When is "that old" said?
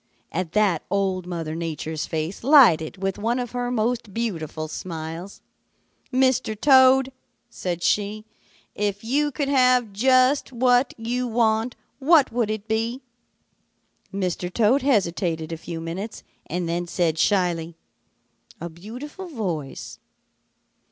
0.53-1.27